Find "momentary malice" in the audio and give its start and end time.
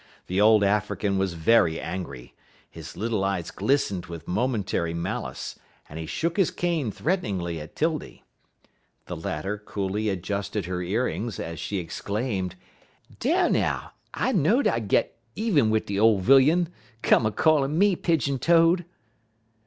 4.27-5.59